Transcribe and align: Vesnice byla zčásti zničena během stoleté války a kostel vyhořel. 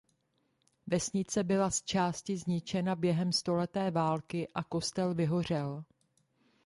Vesnice 0.87 1.43
byla 1.43 1.69
zčásti 1.69 2.37
zničena 2.37 2.95
během 2.95 3.31
stoleté 3.31 3.91
války 3.91 4.47
a 4.55 4.63
kostel 4.63 5.13
vyhořel. 5.13 5.83